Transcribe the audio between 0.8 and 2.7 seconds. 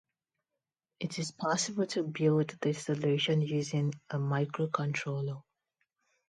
It is possible to build